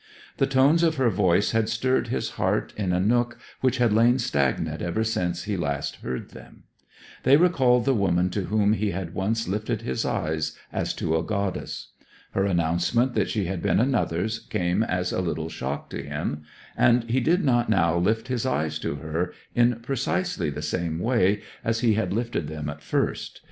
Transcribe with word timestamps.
The 0.37 0.47
tones 0.47 0.81
of 0.81 0.95
her 0.95 1.11
voice 1.11 1.51
had 1.51 1.69
stirred 1.69 2.07
his 2.07 2.31
heart 2.31 2.73
in 2.75 2.91
a 2.91 2.99
nook 2.99 3.37
which 3.59 3.77
had 3.77 3.93
lain 3.93 4.17
stagnant 4.17 4.81
ever 4.81 5.03
since 5.03 5.43
he 5.43 5.55
last 5.55 5.97
heard 5.97 6.31
them. 6.31 6.63
They 7.21 7.37
recalled 7.37 7.85
the 7.85 7.93
woman 7.93 8.31
to 8.31 8.45
whom 8.45 8.73
he 8.73 8.89
had 8.89 9.13
once 9.13 9.47
lifted 9.47 9.83
his 9.83 10.03
eyes 10.03 10.57
as 10.73 10.95
to 10.95 11.15
a 11.15 11.21
goddess. 11.21 11.89
Her 12.31 12.45
announcement 12.45 13.13
that 13.13 13.29
she 13.29 13.45
had 13.45 13.61
been 13.61 13.79
another's 13.79 14.39
came 14.39 14.81
as 14.81 15.11
a 15.11 15.21
little 15.21 15.49
shock 15.49 15.87
to 15.91 16.01
him, 16.01 16.45
and 16.75 17.03
he 17.07 17.19
did 17.19 17.43
not 17.45 17.69
now 17.69 17.95
lift 17.95 18.27
his 18.27 18.43
eyes 18.43 18.79
to 18.79 18.95
her 18.95 19.31
in 19.53 19.81
precisely 19.83 20.49
the 20.49 20.63
same 20.63 20.97
way 20.97 21.43
as 21.63 21.81
he 21.81 21.93
had 21.93 22.11
lifted 22.11 22.47
them 22.47 22.71
at 22.71 22.81
first. 22.81 23.39